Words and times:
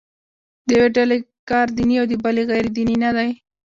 د 0.67 0.69
یوې 0.77 0.87
ډلې 0.97 1.17
کار 1.49 1.67
دیني 1.77 1.95
او 2.01 2.05
د 2.11 2.13
بلې 2.23 2.43
غیر 2.51 2.65
دیني 2.75 2.95
نه 3.03 3.11
دی. 3.17 3.29